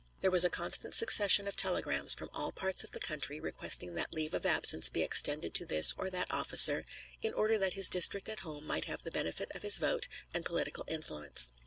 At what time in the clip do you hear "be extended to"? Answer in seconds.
4.89-5.63